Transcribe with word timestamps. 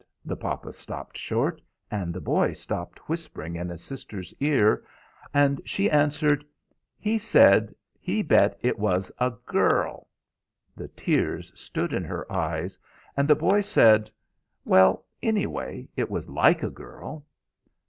The 0.25 0.35
papa 0.35 0.73
stopped 0.73 1.15
short, 1.15 1.61
and 1.91 2.11
the 2.11 2.19
boy 2.19 2.53
stopped 2.53 3.07
whispering 3.07 3.55
in 3.55 3.69
his 3.69 3.83
sister's 3.83 4.33
ear, 4.39 4.83
and 5.31 5.61
she 5.63 5.91
answered: 5.91 6.43
"He 6.97 7.19
said 7.19 7.75
he 7.99 8.23
bet 8.23 8.57
it 8.63 8.79
was 8.79 9.11
a 9.19 9.29
girl!" 9.29 10.07
The 10.75 10.87
tears 10.87 11.51
stood 11.53 11.93
in 11.93 12.03
her 12.03 12.25
eyes, 12.35 12.79
and 13.15 13.27
the 13.27 13.35
boy 13.35 13.61
said: 13.61 14.09
"Well, 14.65 15.05
anyway, 15.21 15.87
it 15.95 16.09
was 16.09 16.27
like 16.27 16.63
a 16.63 16.71
girl." 16.71 17.23